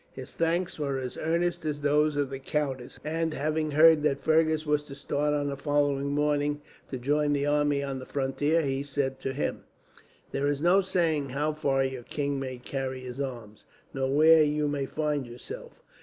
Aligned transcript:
His 0.13 0.33
thanks 0.33 0.79
were 0.79 0.97
as 0.97 1.15
earnest 1.15 1.63
as 1.63 1.81
those 1.81 2.15
of 2.15 2.31
the 2.31 2.39
countess 2.39 2.95
had 3.03 3.03
been 3.03 3.13
and, 3.13 3.33
having 3.35 3.69
heard 3.69 4.01
that 4.01 4.19
Fergus 4.19 4.65
was 4.65 4.81
to 4.85 4.95
start 4.95 5.31
on 5.35 5.49
the 5.49 5.55
following 5.55 6.07
morning 6.15 6.59
to 6.89 6.97
join 6.97 7.33
the 7.33 7.45
army 7.45 7.83
on 7.83 7.99
the 7.99 8.05
frontier, 8.07 8.63
he 8.63 8.81
said 8.81 9.19
to 9.19 9.31
him: 9.31 9.63
"There 10.31 10.47
is 10.47 10.59
no 10.59 10.81
saying 10.81 11.29
how 11.29 11.53
far 11.53 11.83
your 11.83 12.01
king 12.01 12.39
may 12.39 12.57
carry 12.57 13.01
his 13.01 13.21
arms, 13.21 13.65
nor 13.93 14.09
where 14.09 14.41
you 14.41 14.67
may 14.67 14.87
find 14.87 15.27
yourself. 15.27 15.83